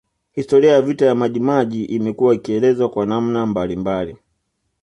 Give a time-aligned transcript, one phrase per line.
[0.31, 4.17] Historia ya vita ya Majimaji imekuwa ikielezwa kwa namna mbalimbali